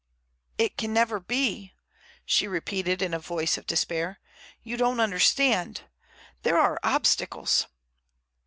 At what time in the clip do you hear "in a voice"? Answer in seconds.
3.03-3.55